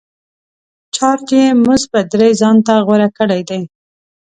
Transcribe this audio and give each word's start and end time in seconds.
چارج 0.95 1.29
یې 1.39 1.45
مثبت 1.67 2.05
درې 2.13 2.29
ځانته 2.41 2.73
غوره 2.85 3.09
کړی 3.17 3.41
دی. 3.49 3.61